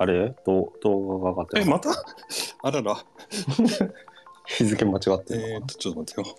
[0.00, 0.34] あれ？
[0.46, 1.90] ど動画が上がってえ、るまた？
[2.62, 3.04] あらら。
[4.46, 6.36] 日付間違ってるのかえーっと、ちょっと待ってよ。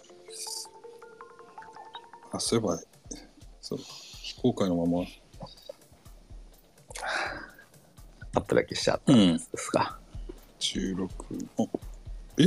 [2.31, 2.79] あ、そういえば、
[3.61, 5.05] そう、非公開のまま。
[8.33, 9.37] アップだけしちゃったんん。
[9.37, 9.99] ですか
[10.59, 11.07] ？16。
[11.59, 11.65] あ
[12.39, 12.43] え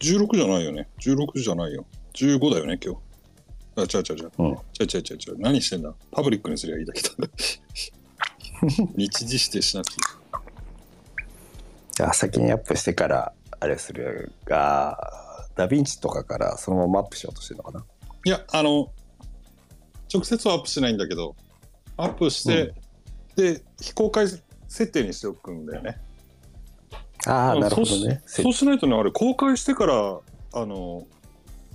[0.00, 0.88] ?16 じゃないよね。
[0.98, 1.86] 16じゃないよ。
[2.14, 3.00] 15だよね、今日。
[3.76, 4.32] あ、違う違う違う。
[4.38, 4.46] うん。
[4.48, 5.38] 違う違う違う違う。
[5.38, 5.94] 何してんだ？
[6.10, 7.08] パブリックにすりゃいいだけだ。
[8.96, 10.19] 日時指定しなくていい。
[12.00, 14.96] じゃあ先にアップしてからあれするが、
[15.54, 17.84] ダヴィンチとかからそのままアップしようとしてるのかな？
[18.24, 18.90] いや、あの、
[20.10, 21.36] 直接はアップしないんだけど、
[21.98, 22.72] アップして、
[23.36, 26.00] で、非公開設定にしておくんだよね。
[27.26, 28.22] ああ、なるほどね。
[28.26, 30.20] しそうしないとね、あれ、公開してから、
[30.54, 31.06] あの、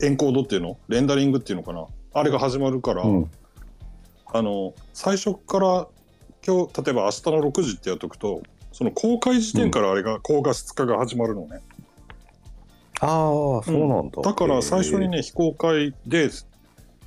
[0.02, 0.80] エンコードっていうの？
[0.88, 1.86] レンダリングっていうのかな？
[2.16, 3.32] あれが始まるから、うん。
[4.34, 5.88] あの、最初から、
[6.44, 8.42] 今日、例えば明日の6時ってやっとくと、
[8.76, 11.62] その公開時点からあれが、高画質化が始まるのね。
[13.00, 14.22] ああ、そうなんだ。
[14.22, 16.30] だから最初にね、非公開で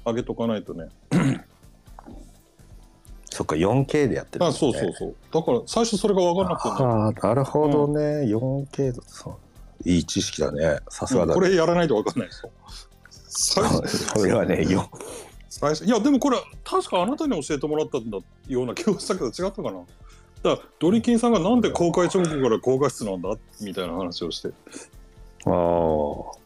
[0.07, 0.89] 上げとかないとね。
[1.11, 1.41] えー。
[3.31, 5.15] そっか、4K でやってる、あ、そうそうそう。
[5.31, 6.75] だから最初それが分からなくてね。
[6.91, 8.01] ああ、なるほどね。
[8.25, 9.39] 4K だそ
[9.85, 9.89] う。
[9.89, 10.79] いい知識だね。
[10.89, 11.51] さすがだ、こね。
[11.51, 12.51] れやらないと分かんないですよ。
[13.13, 14.89] 最初それはね、よ
[15.51, 19.81] 最初いやでもこれ確かあなたに教えてもらったんだような気がしたけど違ったかな
[20.43, 24.49] だからドリキンさんがなんで公開直後から高画質なんだみたいな話をして
[25.47, 26.39] ああ。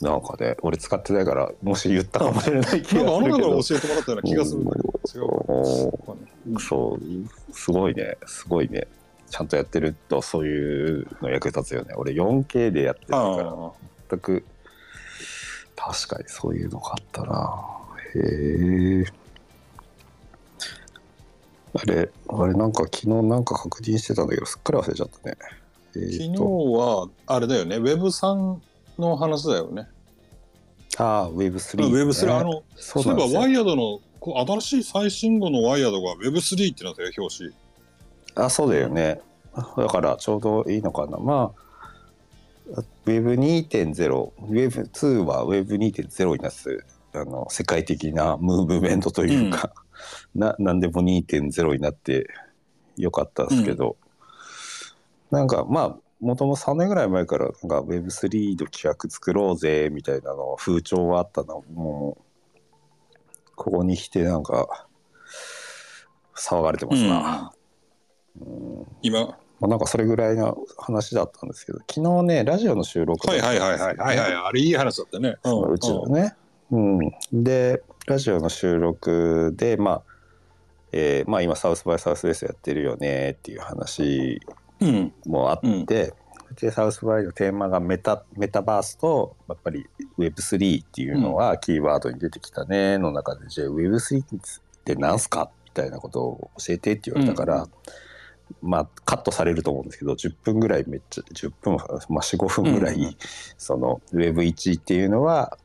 [0.00, 3.62] なんかね、俺使ってないから、もし言ったかもしれない気なんかあなたから。
[3.62, 4.88] 教えてもらったような気がするんだけど
[6.46, 7.00] 違うそう、
[7.52, 8.86] すごいね、すごいね。
[9.28, 11.94] ちゃんとやってるとそういうの役立つよね。
[11.96, 13.72] 俺 4K でやってるから、あ
[14.08, 14.44] 全く、
[15.74, 17.78] 確かにそういうのがあったな。
[18.14, 19.04] へえ。
[21.74, 25.36] あれ、あれなんか昨日なんか確認してたんだけど、すっかり忘れちゃったね。
[25.96, 28.58] え昨日はあれだよね Web3
[28.98, 29.88] の話だよね
[30.96, 32.02] ああ、Web3、ね。
[32.04, 37.52] Web3 あのそそうういえばワイヤードのこう新しい最新号のワイヤードが Web3 ってなったよ表紙
[38.34, 39.20] あ、そうだよね。
[39.76, 41.18] だからちょうどいいのかな。
[41.18, 41.52] ま
[42.76, 49.72] あ、Web2.0、Web2 は Web2.0 になすあの世界的なムーブメントというか、
[50.34, 52.28] な何でも2.0になって
[52.96, 53.96] よかったですけど、
[55.30, 62.22] なんかまあ、もともと3年ぐらい前からなんか Web3 の企画作ろうぜみたいなの風潮はあったのもう
[63.54, 64.86] ここに来てなんか
[66.36, 67.52] 騒がれてますな。
[68.40, 68.86] うん。
[69.02, 69.38] 今？
[69.60, 73.96] まあ、なんかそれぐらいの話だったんですけど昨日ねラジオの収録だはいはいはいはい。
[73.96, 75.36] はいはいあれいい話だったね。
[75.44, 76.20] そのうちのね。
[76.20, 76.32] うん、
[77.32, 80.02] でラジオの収録でまあ、
[80.92, 84.40] えーまあ、今サウスバイサウスウェストやってるよねっていう話
[84.80, 85.12] うん。
[85.26, 86.14] もあって、
[86.54, 89.86] でサウスバイのテーマがメタメタバースとやっぱり
[90.18, 94.26] Web3 っていうのはキーワードに出てきたねの中で、じゃあ Web3 っ
[94.84, 97.66] て何すかみたいなことを教えてって言われたから、
[98.62, 103.16] まあカットされると思うんですけど10分ぐらいめっちゃ10分、まあ、45分ぐらい、うんうん
[103.58, 105.58] その Web1 っていうのは、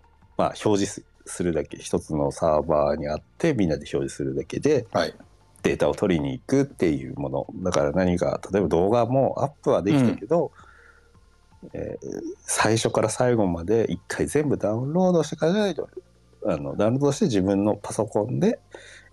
[0.44, 5.14] まあ、表示するだけ一つのサーバーにあってみんなで表示するだけではい。
[5.62, 7.48] データを取りに行くっていうもの。
[7.64, 10.52] だから何か例えば動画もアップはできたけど、
[11.72, 15.88] えー最初から最後まで一回全部ダウンロードしてからじゃないと
[16.46, 18.60] あのダウンロードして自分のパソコンで、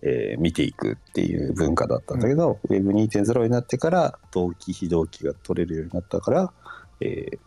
[0.03, 6.53] えー見ていくっていう文化だったんだけど、Web2.0 になってから同期非同期が取れるようになったから、
[7.01, 7.39] えー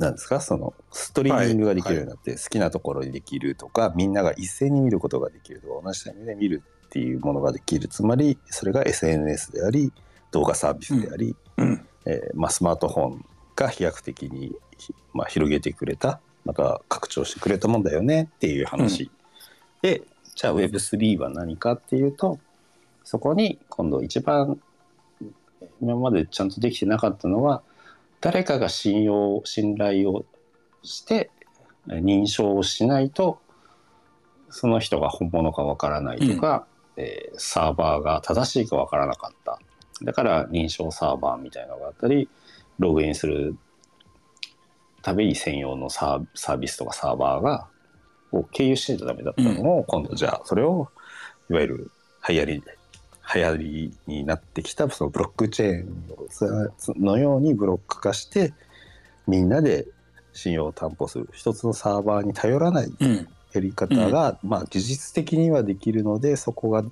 [0.00, 0.40] なんですか？
[0.40, 7.86] そのストリーミングができるようになって、好きなところにできるとかみんなが一斉に見ることができるとか同じタイミングで見るっていうものができる。
[7.86, 9.92] つまりそれが SNS であり
[10.32, 13.24] 動画サービスであり、うんえーまあ、スマートフォン
[13.54, 19.10] が飛躍的に、ひまあ、広げてくれたまた拡張してくれたもんだよねっていう話、
[19.82, 20.02] で
[20.34, 22.38] じゃあ Web3 は何かっていうと
[23.04, 24.58] そこに今度一番
[25.82, 27.62] 今までちゃんとできてなかったのは
[28.20, 30.24] 誰かが信用信頼を
[30.82, 31.30] して
[31.88, 33.40] えー認証をしないと
[34.50, 39.58] その人が本物かわからないとか、えーサーバーが正しいかわからなかった。
[40.02, 42.28] だから認証サーバーみたいなのがあったり
[42.78, 43.56] ログインする
[45.02, 47.68] ために専用のサーサービスとかサーバーが
[48.32, 50.88] を経由しないとダメだったのを、今度じゃあそれを
[51.48, 51.90] いわゆる
[52.28, 52.62] 流行り
[53.34, 58.52] 流行りになってきたそのブロックチェーンのようにブロック化して
[59.26, 59.86] みんなで
[60.32, 61.28] 信用を担保する。
[61.32, 63.28] 一つのサーバーに頼らないうん。
[63.52, 66.84] やり方が、まあ技術的にはできるのでそこが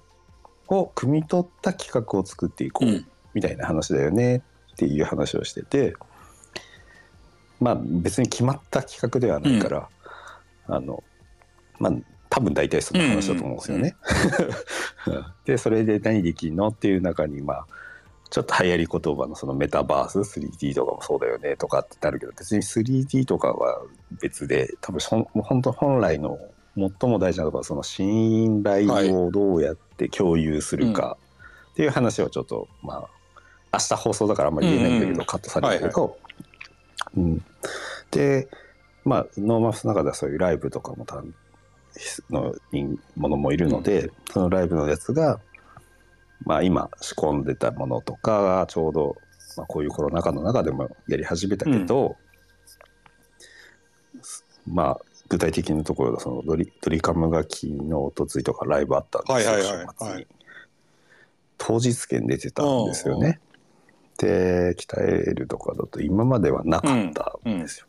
[0.68, 3.02] を汲み取った企画を作っていこうっ
[3.32, 4.42] みたいな話だよね
[4.72, 5.94] っていう話をしてて
[7.60, 9.88] まあ別に決まった企画ではないから、
[10.66, 11.02] あの
[11.78, 11.92] まあ
[12.30, 13.96] 多分大体そんな話だと思うんですよね。
[15.46, 17.66] でそれで何できんのっていう中にまあ
[18.30, 23.80] ちょっと流行り言葉のそのメタバース 3D とかもそうだよねとかってなるけど別に 3D とかは
[24.20, 25.00] 別で多分
[25.42, 26.38] 本当本来の
[26.76, 31.16] 最も大事なところはその信頼をどうやって共有するか
[31.72, 33.08] っていう話をちょっとまあ
[33.72, 36.18] 明日放送だからあんまり言えないんだけどカットされるけど、
[37.16, 37.44] うん、
[38.10, 38.48] で
[39.04, 41.34] まあノーマスの中ではそういうライブとかもたん
[42.30, 45.40] の人ものもいるので、そのライブのやつが、
[46.44, 49.16] まあ、今仕込んでたものとかがちょうど、
[49.56, 52.16] まあ、こういうコロナ禍の中でもやり始めたけど、
[54.66, 60.26] まあ具体的なところでそのドリドリカムが昨日おとついとかライブあったんですよ、はいはいはいはい。
[61.58, 63.40] 当日券出てたんですよね。
[64.18, 67.86] で鍛えるとかだと今まではなかったんですよ。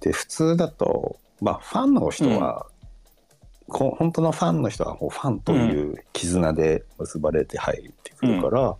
[0.00, 2.66] で普通だとまあファンの人は、
[3.74, 8.76] こ本当のファンの人はこうファンという絆で結ばれて入ってくるから、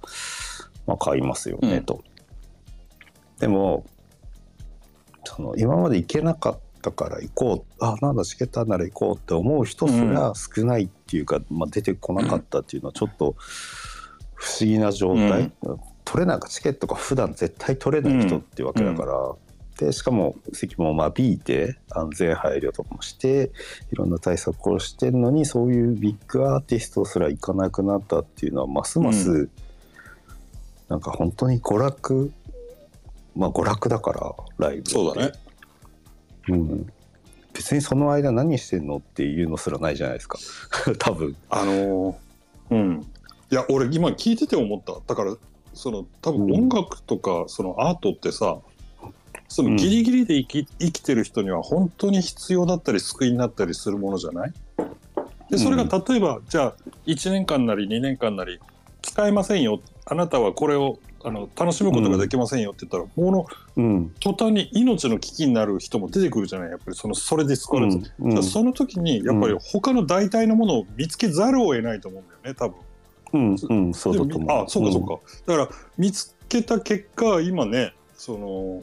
[0.87, 1.85] まあ買いますよね、うん。
[1.85, 2.05] と。
[3.41, 3.85] でも
[5.25, 13.35] その今まで行けなかったから行こうあなんだチケットなら行こうって思う人すら少ないっていうか、まあ、出てこなかったっていうのはちょっと
[14.35, 15.51] 不思議な状態、
[16.05, 19.13] 取れなんかチケットが普段絶対取れない人っていうわけだから、
[19.79, 23.51] でしかも席も間引いて安全配慮とかもして
[23.93, 29.51] いろんな対策をしてるのにそういうビッグアーティストすら行かなくなったっていうのはますます、う
[30.89, 32.33] なんか本当に娯楽
[33.35, 35.33] まあ娯楽だからライブそうだね。
[36.47, 36.93] うん、
[37.53, 40.39] 別にその間何してんのっていうのすらないじゃないですか
[41.01, 42.15] 多分あのー
[42.71, 43.07] うん。
[43.51, 44.95] いや、俺今聞いてて思った。
[45.07, 45.37] だから、
[45.73, 48.59] その多分音楽とか、そのアートってさ、
[49.49, 54.53] そのギリギリで生き,、生きてる人には本当に必要だったり救いになったりするものじゃない？
[55.51, 56.75] でそれが例えば、じゃあ
[57.07, 58.59] 1年間なり2年間なり
[59.03, 59.81] 使えませんよ。
[60.07, 63.47] あなたはこれをあの楽しむことができませんよって言ったら、もの
[63.77, 64.13] うん。
[64.21, 66.71] 途端に命の危機になる人も出てくるじゃない？
[66.71, 68.31] やっぱりそのそれで救われる、うん。
[68.33, 73.57] じゃあその時にやっぱり他の代替のものを見つけざるを得ないと思うんだよね多分。
[73.69, 73.85] うん。
[73.85, 73.95] うん。
[73.95, 74.65] そうだと思う。
[74.65, 78.83] あそうかそうか、だから見つけた結果今ねその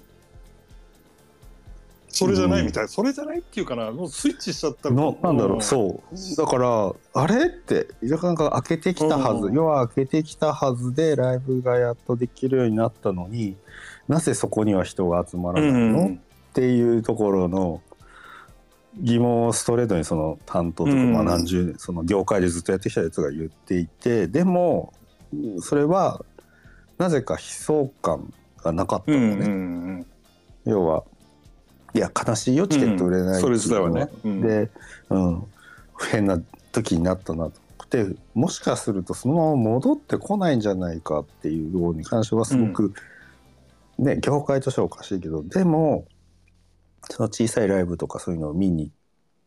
[2.13, 3.89] それじゃないみたい、それじゃないっていうかな。
[3.91, 4.89] もうスイッチしちゃった。
[4.89, 5.57] らのなんだろう。
[5.59, 6.35] うそう。
[6.35, 9.53] だからあれってなんか開けてきたはず、うん。
[9.53, 13.55] 要は開けてきたはずでライブがやっとできるようになったのに
[14.07, 16.15] なぜそこには人が集まらうないの、ん。
[16.15, 17.81] っていうところの
[18.99, 21.13] 疑問をストレートにその担当とか、うん。
[21.13, 24.93] まあ何十年その業界でずっとやってきたやつが言っていてでも
[25.61, 26.25] それは
[26.97, 29.49] なぜか悲壮感がなかったのね、うんうんう
[30.01, 30.05] ん。
[30.65, 31.05] 要は
[31.93, 34.41] いや悲しいよチケット売れないうのそれ自体はね、うん。
[34.41, 34.69] で、
[35.09, 35.43] うん、
[36.11, 36.39] 変な
[36.71, 37.59] 時になったなと。
[37.69, 42.93] 思ってもしかするとそのまま戻ってこないんじゃないかっていうのに関してはすごく、
[43.97, 46.05] ね業界としてはおかしいけどでも
[47.09, 48.93] その小さいライブとかそういうのを見に行っ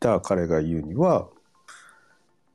[0.00, 1.26] た彼が言うには、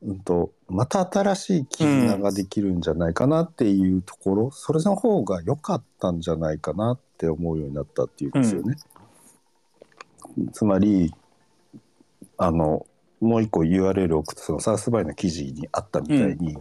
[0.04, 8.76] うん、とまた新しい絆ができるんじゃないかなっていうところ、それの方が良かったんじゃないかなって思うようになったっていうんですよね。
[10.54, 11.14] つまり
[12.38, 12.86] あの
[13.20, 16.58] もう一個 URL を送ったそのサウスバイの記事にあったみたいに、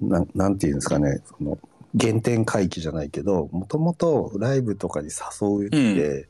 [0.00, 1.58] なんなんていうんですかねその
[1.98, 6.28] 原点回帰じゃないけどもともとライブとかに誘うって、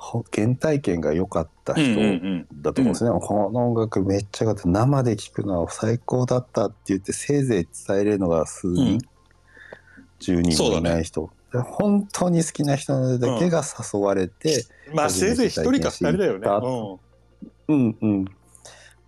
[0.00, 2.46] ほ原体験が良かったうんうん人うん。
[2.62, 4.68] だと思うんですね、この音楽めっちゃ良かった。
[4.68, 8.98] 生で聴くのは最高だったって言ってせいぜい伝えれるのが数人、うん。
[10.20, 11.28] 10人もいない人、で
[11.58, 14.64] 本当に好きな人だけが誘われて、
[14.94, 17.00] まあせいぜい一人か二人だよね、
[17.68, 17.96] うん。
[18.00, 18.24] うん、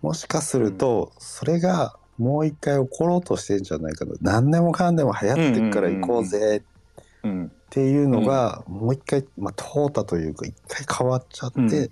[0.01, 6.63] もしかするとそれがもう一回起ころうとしてんじゃないかな何でもかんでも流行ってっから行こうぜ。
[7.23, 11.91] うんうんっていうのがもう一回、まあ、淘汰というか一回変わっちゃって、うん。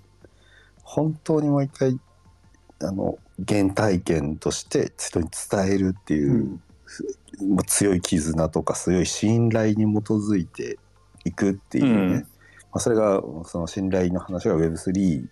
[0.84, 1.98] 本当にもう一回
[2.80, 3.18] あの
[3.48, 6.60] 原体験として人に伝えるっていう
[7.66, 10.78] 強い絆とか強い信頼に基づいて
[11.24, 12.18] いくっていうね、うんま
[12.74, 15.26] あ、それがその信頼の話が Web3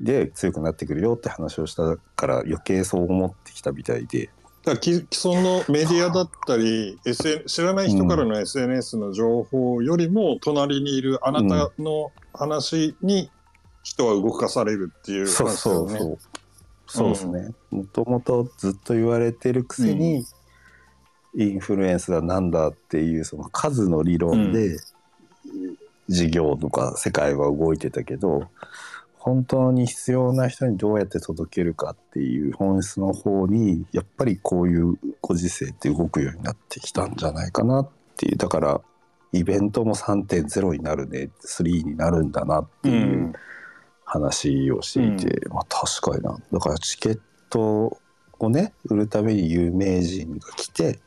[0.00, 4.30] で強くなってくるよって話をしたから余計そう思ってきたみたいで。
[4.64, 13.28] だ既既存のメディアだったり、SN、知らない人からの SNS の情報よりも隣にいるあなたの話に
[13.82, 15.90] 人は動かされるっていうそう話だよね。
[15.90, 16.18] そうそう。
[16.86, 17.54] そうですね。
[17.70, 20.26] もともとずっと言われてるくせに、
[21.34, 24.78] インフルエンスだなんだっていうその数の理論で
[26.08, 28.48] 事業とか世界は動いてたけど、
[29.16, 38.36] 本当に必要な人にどうやって届けるかっていう本質の方にやっぱりこういうご時世って動くようになってきたんじゃないかなっていう。
[38.36, 38.80] だから
[39.32, 43.32] イベントも3.0になるね3になるんだなっていう
[44.04, 46.36] 話をしていて、まあ確かにな。
[46.52, 47.96] だからチケット
[48.40, 50.98] をね売るために有名人が来て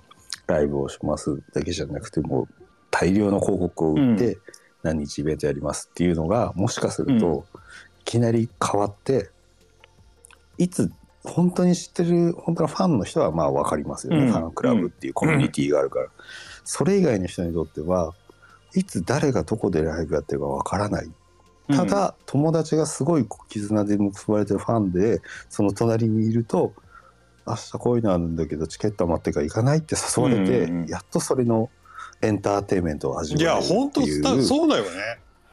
[0.48, 2.48] ライブをしますだけじゃなくてもう
[2.92, 4.38] 大量の広告を売って
[4.84, 7.46] 何日イベントやりますっていうのがもしかすると
[8.02, 9.30] いきなり変わって
[10.58, 10.92] いつ
[11.26, 14.32] 本当に知ってる本当のファンの人はまあ分かりますよね、うん。
[14.32, 16.08] ファンクラブっていうコミュニティがあるから、
[16.64, 18.14] それ以外の人にとっては
[18.76, 21.10] いつ誰がどこでライブやってるか分からない。
[21.68, 26.74] ただ、友達がすごい絆で結ばれてるファンでその隣にいると
[27.48, 31.70] 明日こういうのあるんだけどチケット余ってるから行かないって 誘われて、うんうんやっとそれの
[32.22, 34.24] エンターテインメントを味いやわえるっていう。
[34.24, 34.90] 本当そうだよね。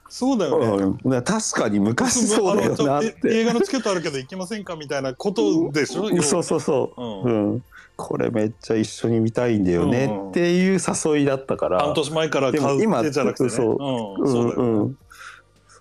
[0.09, 3.19] そうだよね、うん、確かに昔そうだよなって。
[3.25, 7.65] 映画のチケットあるけど行きませんかみたいなことでしょ、要はそうそうそう、ううん。
[7.97, 13.51] これめっちゃ一緒に見たいんだよねうんっていう誘いだったから、半年前から買うってじゃなくてね。
[13.51, 14.99] そううん、そうだよね、んうん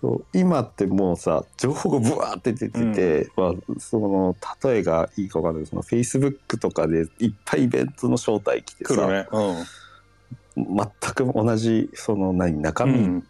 [0.02, 5.64] そう今ってもうさ情報がブワーって出てて、まあ、その例えがいいか分かんない。
[5.64, 9.28] けどそのフェイスブックとかでいっぱいイベントの招待来てさ、来るね、
[10.56, 13.18] 全く同じその何中身うん。
[13.20, 13.22] っ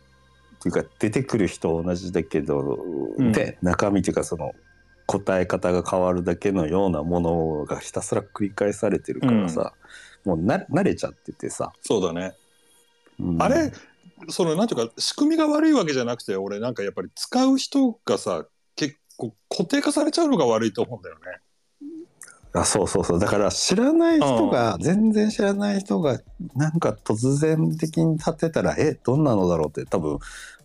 [0.62, 2.78] ていうか出てくる人同じだけど、
[3.18, 3.32] うん。
[3.32, 4.54] で中身っていうかその
[5.06, 9.74] 答え方が変わるだけのようなものがひたすら繰り返されてるからさ、
[10.24, 12.32] もうな慣れちゃっててさ、そうだね、
[13.20, 13.42] うん。
[13.42, 13.70] あれ
[14.28, 21.22] そのなんていうか仕組みが悪いわけじゃなくて俺なんかやっぱり使う人がさ結構固定化されちゃうのが悪いと思うんだよね。
[22.54, 23.04] あそうそう。
[23.04, 26.20] そうだから知らない人が、全然知らない人が
[26.54, 30.18] なんか突然的に立ってたらえどんなのだろうって多分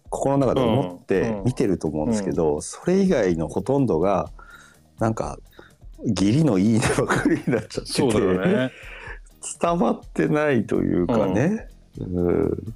[0.09, 4.29] 心の中で思ってうんうん見てると思うんですけど、それ以外のほとんどが
[4.99, 5.37] なんか
[6.03, 8.71] 義理のいいねばかりになっちゃっててね。
[9.61, 12.73] 伝わってないというかね、うん、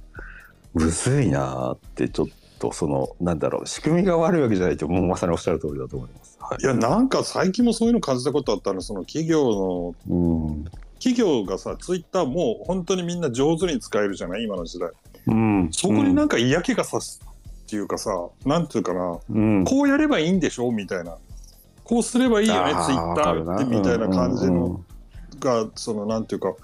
[0.74, 2.26] むずいなーってちょっ
[2.58, 6.38] とそのなんだろう仕組みが悪いわけじゃないともうまさにおっしゃる通りだと思います。
[6.40, 6.62] はい。
[6.62, 10.64] いやなんか最近もそういうの感じたことあったのその企業のうん。
[10.94, 14.90] 企業がさツイッターもう本当にみんな上手に使えるじゃない今の時代。
[15.26, 17.20] うん、そこになんか嫌気がさす
[17.64, 18.10] っていうかさ、
[18.44, 21.16] なんていうかなうん、こうやればいいんでしょみたいな。
[21.84, 24.84] こうすればいいよねツイッターってみたいな感じの
[25.40, 26.54] がそのなんていうか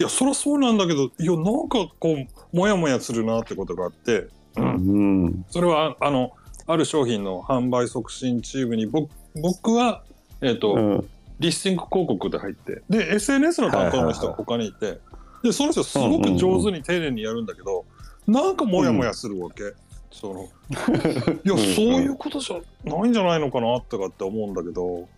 [0.00, 4.64] いやそりゃそうなんだけどいやなんかこうモヤモヤするなってことがあって、うん。
[4.64, 6.32] うんそれはあの
[6.66, 10.02] ある商品の販売促進チームに僕僕は、
[10.40, 11.10] えーとうん。
[11.38, 12.82] リスティング広告で入って。
[12.90, 15.00] で SNS の担当の人が他にいて、
[15.42, 17.86] でその人すごく上手に丁寧にやるんだけど、
[18.26, 19.72] なんかモヤモヤするわけ。
[20.12, 20.42] その
[21.44, 25.08] いやそういうことじゃないんじゃないのかなとかって思うんだけど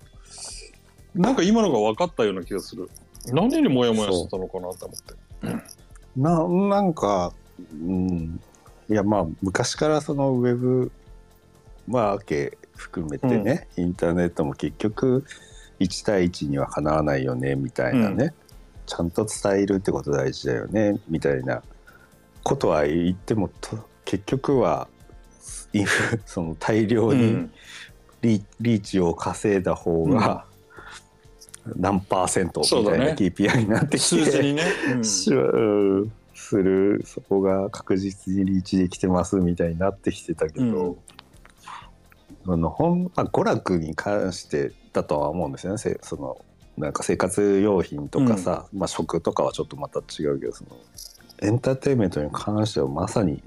[1.14, 2.90] なんか今のが分かったような気がする
[3.26, 5.14] 何にモヤモヤしてたのかなと思って。
[6.16, 7.32] ななんか、
[7.72, 8.40] うん、
[8.88, 10.92] いやまあ昔からそのウェブ
[11.86, 15.24] マーケ含めてね、インターネットも結局
[15.80, 18.34] 1対1にはかなわないよねみたいなね、う
[18.86, 21.62] ちゃんと伝えるってこと大事だよねみたいな。
[22.42, 24.88] ことは言ってもと結局は
[26.26, 27.48] その大量に
[28.20, 30.44] リ,、リーチを稼いだ方が
[31.76, 36.12] 何パーセントみたいな KPI になってきて、数字にね、うん。
[36.34, 40.98] するそこが確実にリーチできてますみたいになってきてたけど、
[42.46, 45.78] あのほんまあ、娯楽に関してだとは思うんですよね。
[45.78, 46.44] せその
[46.76, 50.70] なんか生活用品とかさ、まあ、食とかはちょっとまた違うけどその
[51.42, 53.42] エンターテインメントに関してはまさに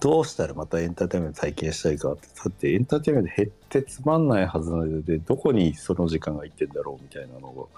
[0.00, 7.68] どうしたらまたエンターテインメント体験したいかってだってエンターテインメント減ってつまんないはずなのでどこにその時間がいってんだろうみたいなのを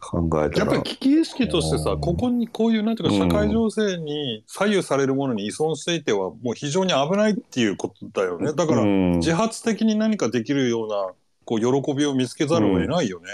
[0.00, 11.10] 考えたらやっぱり危機意識としてさうんここにこういうなんていうか社会情勢に左右されるものに依存していてはもう非常に危ないっていうことだよねだからうん自発的に何かできるような
[11.50, 13.26] こう喜びを見つけざるを得ないよね。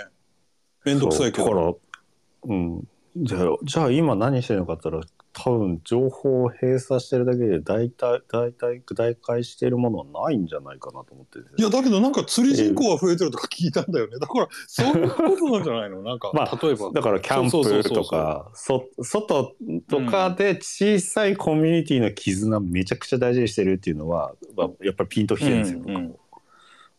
[0.85, 1.45] めんどくさいけど。
[1.45, 1.75] から、
[2.45, 2.89] うん。
[3.17, 14.17] じゃあ、じゃあ今何してるのかって言ったら、多分情報を閉鎖してるだけで大体、大体、大解してるものはないんじゃないかなと思っていやだけどなんか釣り人口が増えてるとか聞いたんだよね。
[14.19, 16.01] だからそういうことなんじゃないの？
[16.03, 16.91] なんか、まあ例えば。
[16.91, 19.55] だからキャンプとか、そ外
[19.89, 26.17] とかで小さいコミュニティの絆めちゃくちゃ大事にしてるっていうのは、まあ、やっぱりピンときてるんですよ、うん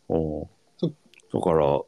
[0.10, 0.96] うん。
[1.34, 1.82] だから、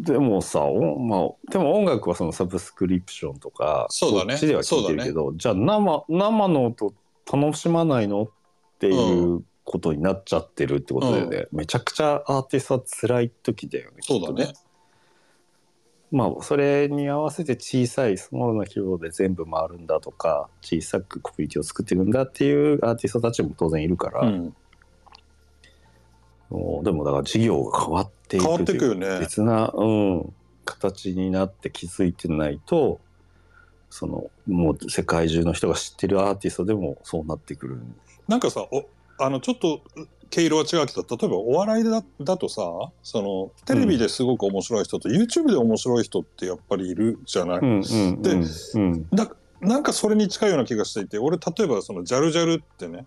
[0.00, 6.94] でもさ、おまあ、でも音楽はそのサブスクリプションとか、そうだねっちでは聞いてるけど、じゃあ生、生の音
[7.26, 8.30] 楽しまないのっ
[8.78, 11.46] ていうことになっちゃってるってことだよね。
[11.50, 13.96] めちゃくちゃアーティストは辛い時だよね。
[14.02, 14.52] そうだね。
[16.12, 24.52] まあ、それに合わせて小さいスモールな規模で全部回るんだとか、小さくコミュニティを作っていくんだっていうアーティストたちも当然いるから、うん、もう
[26.50, 29.20] でもだから事業が変わっていく変わっていくね。
[29.20, 30.32] 別な、うん、
[30.64, 33.00] 形になって気づいてないと
[33.90, 37.78] そのもう世界中の人が知ってるアーティストでもそうなってくる。
[38.28, 38.86] なんかさお
[39.18, 39.80] あのちょっと
[40.28, 42.62] 毛色は違うけど例えばお笑いだだとさ
[43.02, 49.08] そのテレビですごく面白い人と、YouTube で面白い人ってやっぱりいるじゃない、うんうんでうんうん。
[49.10, 53.06] だなんかそれに近いような気がしていて俺例えばそのジャルジャルってねうん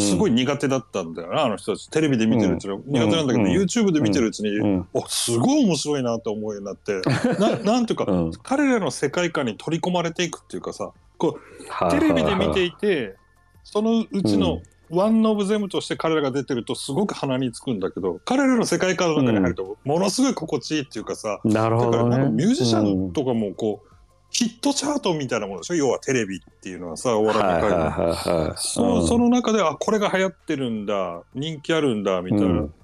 [0.00, 1.88] すごい苦手だったんだよなあの人たち。
[1.90, 3.52] テレビで見てるうちに苦手なんだけど、うん。
[3.52, 4.88] YouTube で見てるうちに、うん。
[4.92, 7.00] おすごい面白いなと思うようになって。
[7.38, 8.32] な なんていうか、うん。
[8.42, 13.14] 彼らの世界観に取り込まれていくっていうかさこうはあテレビで見ていいて
[13.62, 14.60] そのうちの
[14.90, 23.91] ワンオブゼムとして彼らが出てるとすごく鼻につくんだけど彼らの世界観の中に入るとものすごい心地いいっていうかさ、なるだからほどねなんかミュージシャンとかもこう、
[24.32, 25.74] ヒットチャートみたいなものでしょ？
[25.74, 27.80] 要はテレビっていうのはさお笑いの界はいはい。
[27.80, 28.56] のはいはい。
[28.56, 32.74] そその中であこれが流行ってるんだ人気あるんだみたいな、うん。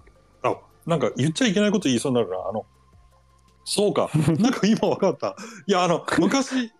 [0.42, 2.36] あなんか言っちゃいけないこと言いそうになるな。
[2.48, 2.66] あの
[3.64, 4.10] そうか。
[4.38, 5.36] なんか今分かった。
[5.66, 6.70] いやあの昔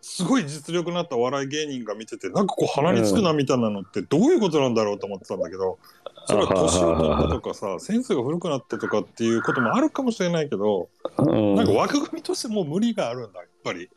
[0.00, 5.78] すごい実力のあったお笑い芸人が見ててなんかこう鼻につくなみたいなのってどういうことなんだろうと思ってたんだけど
[6.26, 11.54] それは年を取ったとかさセンスが古くなったとかっていうこともあるかもしれないけどうん。
[11.56, 13.90] なんか枠組みとしてもう無理があるんだやっぱり。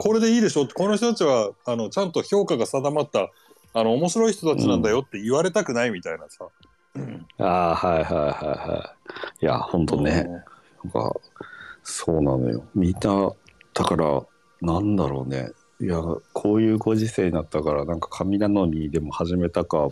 [0.00, 0.64] これでいいでしょ？
[0.64, 3.30] ってこの人たちはあのちゃんと評価が定まった
[3.74, 6.46] あの面白い人たちなんだよって言われたくないみたいなさ。
[7.38, 8.24] ああはいはいはい
[8.70, 8.94] は
[9.40, 9.46] いい。
[9.46, 10.24] や本当ね、
[10.84, 11.12] なんか
[11.82, 12.64] そうなのよ。
[12.74, 13.30] みんな
[13.74, 14.22] だから
[14.62, 15.50] なんだろうね。
[15.78, 16.00] いや
[16.32, 19.90] こういうご時世になったからなんか神頼みでも始めたか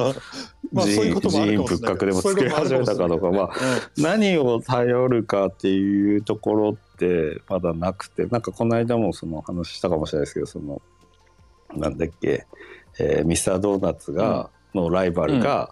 [0.72, 1.94] まあそういうこともあるかもしれない。
[1.94, 3.50] 人員仏閣でも作り始めたかとかまあ
[3.96, 10.82] 何を頼るかっていうところってまだなくてなんかこの間もその話したかもしれないですけどその
[11.74, 12.46] なんだっけ、
[12.98, 15.70] えーミスタードーナツが、のライバルが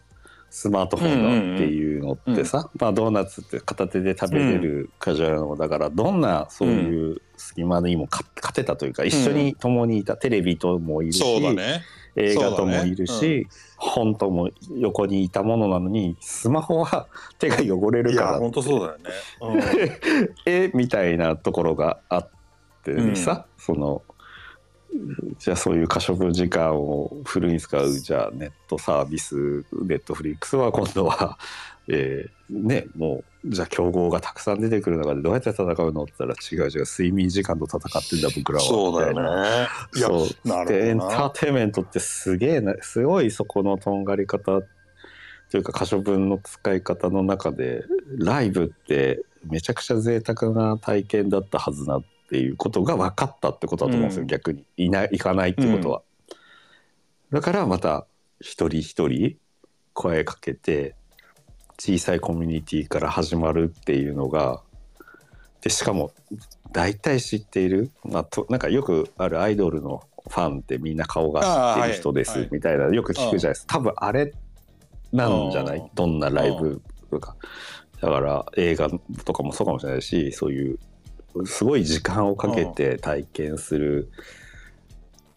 [0.50, 11.82] スマートフォンだっていうのってさ、まあ、ドーナツって片手で食べれるカジュアルのだからどんなそういう隙間にも勝勝てたというか一緒に共にいたテレビともいるし、そうだね。
[12.16, 13.46] 映画ともいるそうだし、
[13.76, 18.98] 本とも横にいたものなのにスマホは手が汚れるいやから本当そうだよ
[19.54, 20.00] ね。
[20.46, 22.28] えみたいなところがあっ
[22.84, 24.02] てさ、その
[25.38, 31.36] じゃあそういう可処分時間をフルに使うじゃあネットサービスネットフリックスは今度は、
[31.88, 39.68] えーねもうじゃあ競合がたくさん出てくる中でどうやって戦うのって言ったら違う違う睡眠時間と戦ってんだ僕らはそうだよね。
[39.96, 41.30] いやそうなでエンター。
[41.30, 44.60] テインメントってすげえなすごいそこのとんがり方
[45.50, 47.84] というか可処分の使い方の中で
[48.18, 56.02] ライブってめちゃくちゃ贅沢な体験だったはずなっていうことが分かったってことだと思うんですよ、うん逆にいない行かないってことは。
[57.30, 58.06] だからまた
[58.40, 59.36] 一人一人
[59.92, 60.94] 声かけて
[61.78, 64.62] 小さいコミュニティから始まるっていうのが
[65.60, 66.12] でしかも
[66.72, 73.78] 大体知っている、まあ、となんかよくあるアイドルのファンってみんな顔が知ってる人ですみたいなよく聞くじゃないですか。
[73.78, 74.32] 多分あれ
[75.12, 75.78] なんじゃなうん。
[75.78, 77.36] いどんなライブとか
[78.00, 78.90] だから映画
[79.24, 80.78] とかもそうかもしれないしそういう
[81.46, 84.10] すごい時間をかけて体験する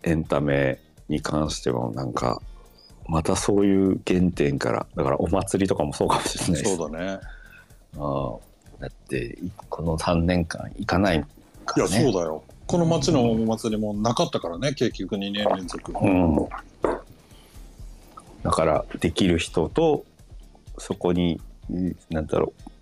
[0.03, 2.41] エンタメに関してはなんか
[3.07, 7.19] またそういう原点からだからお祭りとかもそうかもしれないですそうだね。
[7.95, 8.39] あー
[8.79, 11.25] だっていこの3年間行かない
[11.65, 12.43] かいやらねそうだよ。
[12.67, 15.93] この町のお祭りもなかったからね結局2年連続。
[15.93, 16.47] うん、
[18.43, 20.05] だからできる人と
[20.77, 21.39] そこに
[21.71, 22.76] うんなんだろう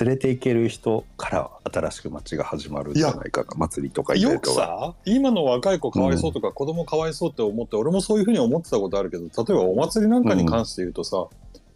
[0.00, 3.54] 連れて行ける人から新しく街が始まるんじゃないかな。
[3.56, 4.66] 祭りとかイベよくントが。
[4.66, 11.26] さ今の若い子かわいそうとか、子供かわいそうって思って俺もそういうふうに思ってたことあるけど例えばお祭りなんかに関して言うとさ、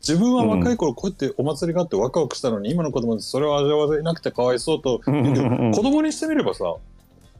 [0.00, 5.72] 自分は若い頃こうやってお祭りがあってワクワクしたのに今の子供ってそれを味わわなくてかわいそうとうんうんうん。
[5.72, 6.76] 子供にしてみればさ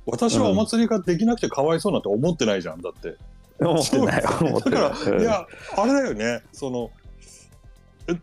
[0.05, 3.17] 私はお祭りができなくてかわいそうなんて思ってないじゃんだって。
[3.59, 4.23] 思ってない。
[4.23, 6.43] だから、いやあれだよね。
[6.53, 7.06] そのえ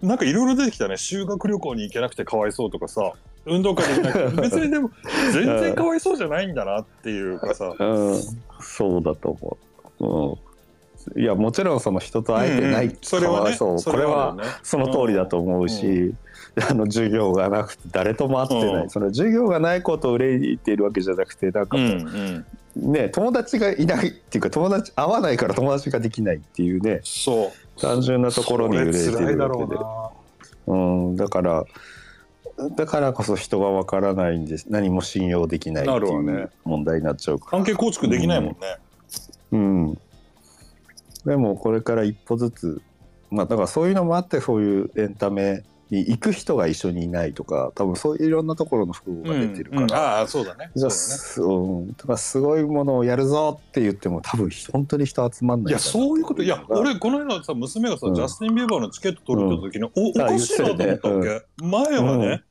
[0.01, 0.97] なんかいろいろ出てきたね。
[0.97, 3.13] 修学旅行に行けなくてかわいそうとかさ。
[3.45, 4.89] 運動会できなくて 別にでも
[5.33, 7.73] 全然かわいそうじゃないんだなっていうかさ。
[7.77, 8.21] うん、
[8.61, 9.57] そうだと思
[9.99, 10.05] う。
[10.05, 11.21] うん。
[11.21, 13.55] いやもちろんその人と会えてないうんそれはね。
[13.55, 13.77] そう。
[13.83, 14.43] これはね。
[14.63, 16.13] その通りだと思うし、
[16.69, 18.89] あの授業がなくて誰とも会ってない、うん。
[18.89, 22.05] その授業がないことを憂いているわけじゃなくてなんかうもんうん。
[22.05, 27.01] うね、友達がいないっていうか友達会わないから友達ができないっていうね。
[27.03, 29.79] そう単純なところに憂いてるわけで
[30.65, 31.65] うん、だから
[32.75, 34.67] だからこそ人がわからないんです。
[34.69, 37.51] 何も信用できないっていう問題になっちゃうから。
[37.51, 38.57] 関係構築できないもんね、
[39.51, 39.97] うん、
[41.25, 42.81] でもこれから一歩ずつ
[43.31, 49.93] まあだからそういうのもあってそういうエンタメに行く人が一緒にいないとか多分そういういろんなところの不幸が出てるから、うんうん。
[49.93, 50.71] ああそうだね。
[50.75, 51.69] じゃあそうだね。
[51.69, 56.43] すうん、だからすごいものをやるぞって言っても多分本当に人集まんないいやそういうこと。
[56.43, 58.15] いや俺この間さ娘がさ、うん。
[58.15, 62.43] ジャスティン・ビーバーのチケット取るって時に、おおあかしいなと思ったわけ、前はね、うん。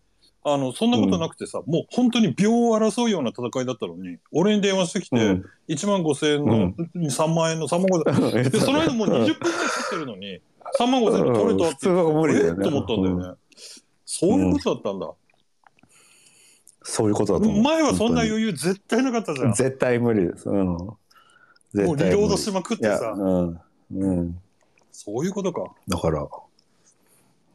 [0.45, 5.45] あのそんなことなくてさ、もう本当に秒を争うような戦いだったのに俺に電話してきて、うん。
[5.69, 6.73] 1万5千円の、
[7.11, 8.45] 3万円の3万5千。
[8.45, 10.41] 円でその間もう20分ぐらい経ってるのに
[10.79, 12.63] 3万5千円で取れたってうん普通は無理だよね。
[12.63, 13.39] と思ったんだよね、
[14.05, 15.11] そういうことだったんだ、
[16.85, 17.63] そういうことだと思う。
[17.63, 19.53] 前はそんな本余裕絶対なかったじゃん。
[19.53, 20.99] 絶対無理です、うん、も
[21.73, 22.05] 絶対無理。
[22.05, 23.15] うリロードしまくってさ。
[23.17, 23.61] うん。
[23.95, 24.39] うん。
[24.91, 25.75] そういうことか。
[25.89, 26.27] だから、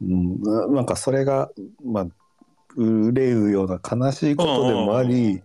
[0.01, 1.51] うん、ななんかそれが、
[1.83, 2.07] まあ、
[2.75, 5.41] 憂うような悲しいことでもあり、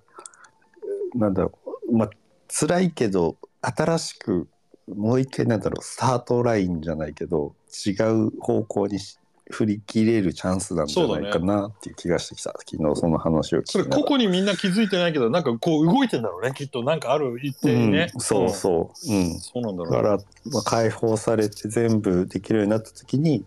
[1.15, 1.53] なんだろ
[1.89, 2.11] う、まあ、
[2.49, 4.49] 辛いけど、新しく、
[4.89, 7.55] もう一回なんだろう、スタートラインじゃないけど、
[7.87, 9.19] 違う方向にし
[9.51, 12.55] 振り切れるチャンスなんじゃないかなっていう気がしてきた。
[12.59, 16.83] 昨日その話を聞きそれ個々にみんな気づいてないけどなんかこう動いてんだろうねきっと。
[16.83, 19.13] なんかある一定にね、うん、そうそう。
[19.13, 19.39] うん。
[19.39, 20.17] そうなんだろうだから、
[20.51, 23.45] まあ、解放されて全部できるようになった時に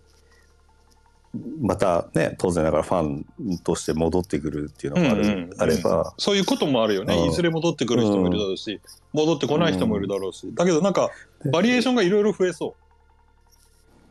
[1.61, 7.29] またね当然ながらファンとして戻ってくるっていうのがある、うんうんあれば、そういうこともあるよね、うん。
[7.29, 8.81] いずれ戻ってくる人もいるだろうし、
[9.13, 11.09] 戻ってこない人もいるだろうし、だけどなんか
[11.51, 12.75] バリエーションがいろいろ増えそ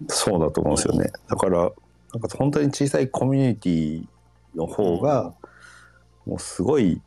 [0.08, 1.10] そうだと思うんですよね。
[1.28, 1.58] だから
[2.12, 4.06] なんか本当に小さいコミュニティ
[4.54, 5.34] の方が、
[6.26, 7.00] もうすごい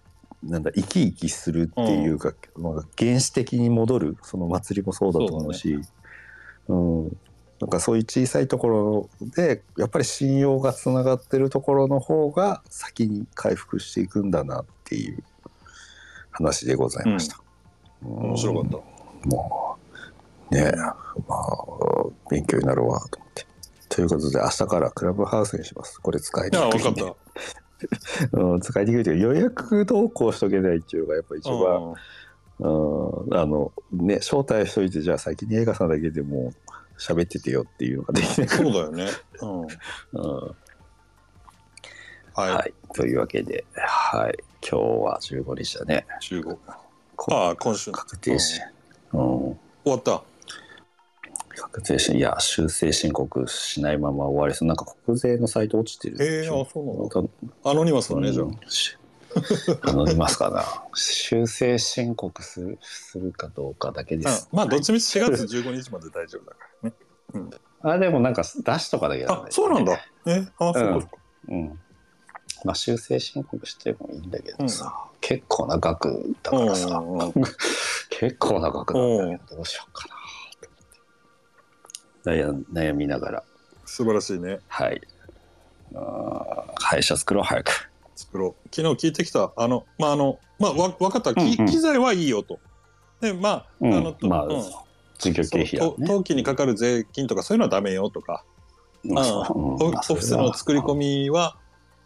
[0.43, 5.79] なんだ生き生きするっていうか、まあ、原始的に戻るその祭りもそうだと思うし。
[6.69, 7.17] うん、
[7.59, 15.23] なんかそういう小さいところでやっぱり信用がつながってるところの方が先に回復していくんだなっていう
[16.31, 17.39] 話でございました。
[18.03, 18.71] う面白かっ
[19.23, 19.77] た、も
[20.51, 20.93] うねえま
[21.29, 23.45] あ勉強になるわと思って。
[23.89, 25.99] ということで明日からクラブハウスにします。
[26.01, 27.15] これ使いにくいんで分かっ
[28.33, 31.93] うん、使いにくいというか予約投稿しとけないっていうのがやっぱ一た、番、
[32.59, 36.53] うん、あのね招待しといてじゃあ先に映画さんだけでも
[36.97, 38.47] 喋っててよっていうのができない。
[38.47, 39.07] かそうだよね、
[39.41, 39.73] うん、ら、
[40.13, 40.55] うん。
[42.33, 44.37] はい、はい、というわけで、はい、
[44.67, 46.05] 今日は15日だね。
[46.19, 46.57] 中国
[47.15, 47.91] こああ今週。
[47.91, 48.61] 確定し、
[49.13, 50.23] うん、終わった
[51.57, 54.67] 確定し、いや、修正申告しないまま終わりそう。
[54.67, 57.29] なんか国税のサイト落ちてるへえあそうなの
[57.63, 58.47] アノニマスだねじゃあ、
[59.89, 60.63] あの、いますかな。
[60.93, 64.49] 修正申告するするかどうかだけです。
[64.51, 66.95] うんまあどっちみち4月15日まで大丈夫だからね
[67.33, 67.49] うん
[67.81, 71.09] あ、でもなんか出しとかだけだ、ねあそうなんだえあそうかそうか、
[71.49, 71.79] うん。
[72.65, 77.31] まあ修正申告してもいいんだけどさ、うん結構な額だからさ、うんうんうん
[78.09, 80.15] 結構な額なんだけど、どうしようかな
[82.27, 83.43] 悩悩みながら、
[83.85, 84.59] 素晴らしいね。
[84.67, 85.01] はい。
[85.95, 87.89] あー会社作ろう、早く。
[88.15, 88.75] 作ろう。
[88.75, 91.65] 昨日聞いてきたあのまああのまあわ分かった、きうんうん。
[91.67, 92.59] 機材はいいよと。
[93.21, 93.93] でまあ、うん。
[93.93, 94.63] あのとまあうん。
[95.17, 98.43] 事業経費やそうと登記にかかる税金とかそういうのはダメよとか、
[99.03, 101.57] まあオオフィスの作り込みは、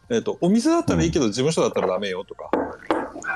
[0.09, 2.49] えっとお店だったらいいけど事務所だったらダメよとか、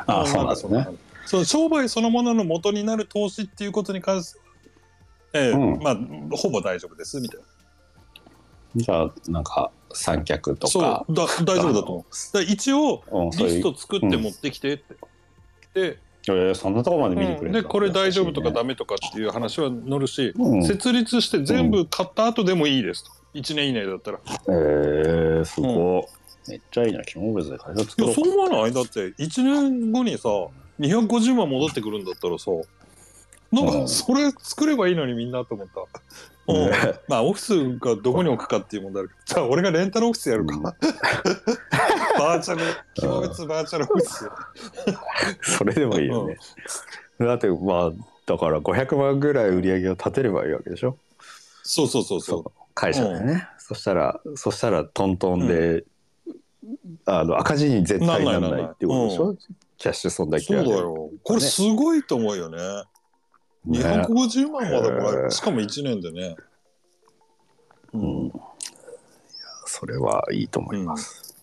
[0.07, 0.87] ああ、そうなんかですね。
[1.25, 4.39] その商売そのものの元になる投資っていうことに関して、
[5.35, 5.83] えーうん。
[5.83, 5.97] まあ
[6.37, 7.45] ほぼ大丈夫ですみたいな。
[8.77, 11.13] じゃあ、なんか、三脚とそかう。
[11.13, 12.33] だ大丈夫だと思う。
[12.33, 14.95] だから一応うん、そういうリスト作って持ってきてって、
[15.73, 17.61] でえーそんなとこまで見にくれるんだ。
[17.61, 20.63] でこれ大丈夫とかダメとかっていう話は載るし、うん。
[20.65, 23.11] 設立して全部買った後でもいいですと。
[23.35, 24.19] 1年以内だったら。
[24.49, 25.99] えー、すご
[26.47, 26.49] い。
[26.49, 28.73] めっちゃいいな、キモベズで会社作ろやそう思わない？
[28.73, 30.29] だって1年後にさ
[30.79, 32.51] 250万戻ってくるんだったらさ
[33.63, 33.81] なんうん。
[33.83, 35.81] かそれ作ればいいのにみんなと思った、
[36.53, 36.71] うん。
[36.71, 39.21] ねまあオフィスがどこに置くかっていう問題あるけど。
[39.25, 40.61] じゃあ俺がレンタルオフィスやるか、うん。
[42.19, 42.61] バーチャル
[42.93, 44.29] キモ別バーチャルオフィス。
[45.41, 46.37] それでもいいよね。
[47.19, 47.91] だって、まあ、
[48.25, 50.97] だから500万ぐらい売り上げを立てればいいわけでしょ？
[51.63, 52.51] そうそうそうそそう。
[52.73, 53.47] 会社でね。
[53.57, 55.83] そしたら、そしたらトントンで、
[57.05, 59.35] あの赤字に絶対ならないってことでしょ？
[59.77, 61.09] キャッシュそんだうそうだけあるよ。
[61.23, 62.57] これすごいと思うよね
[63.67, 63.79] ね。
[63.79, 65.31] 250万までもらえへえる。
[65.31, 66.35] しかも1年でね。
[67.93, 68.33] うん、いや
[69.65, 71.35] それはいいと思います、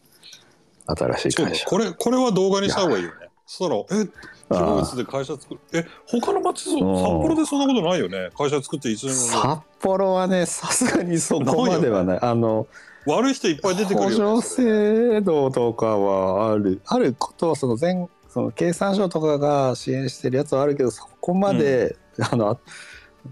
[0.86, 1.66] 新しい会社。
[1.66, 3.28] これ、これは動画にした方がいいよね。
[3.46, 4.08] そしたら、え、
[4.50, 5.60] 広別で会社作る。
[5.72, 8.30] え、他の町、札幌でそんなことないよね。
[8.36, 12.18] 会社作って1年札幌はねさすがにそこまではない。
[12.20, 12.66] あの
[13.06, 14.68] 後悪い人いっぱい出てく補るよ、助ね。
[15.14, 16.80] 制度とかはある。
[16.86, 21.96] あることはその全その経産省とかが支援してるやつはあるけどそこまで、
[22.30, 22.60] あの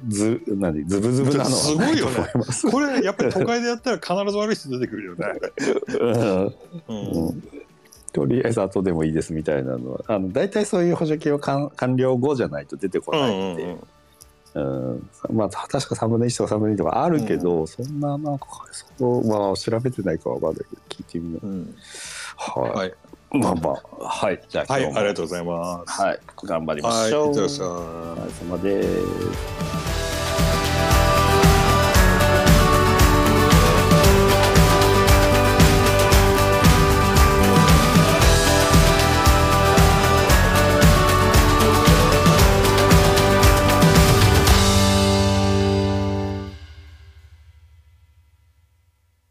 [0.08, 2.26] ず何ズブズブなのはすごいよね。
[2.70, 5.26] これ、やっぱり都会でやったら必ず悪い人出てくるよね。
[5.98, 6.46] うん。
[6.46, 6.54] う。
[6.88, 7.28] うん。
[7.28, 7.42] ん
[8.12, 10.00] とりあえず後でもいいですみたいなのは。
[10.06, 13.76] あの大体そういう補助金は完完了後じゃないと出てこうんないんで、
[14.54, 15.10] うん。
[15.32, 18.46] まあ確か3分の1とか3分の2とかあるけど、そんななんか
[18.98, 21.74] そうまあ調べてないかわかんないけど聞いてみよう、うん。
[22.36, 22.94] はい、はい。
[23.32, 24.04] まあまあ。
[24.04, 24.40] はい。
[24.48, 26.00] じゃあはい、ありがとうございます。
[26.02, 26.18] はい。
[26.44, 27.66] 頑張りまはい、しょう、いってらっしゃい。
[27.66, 27.70] お
[28.16, 29.89] 疲れ様です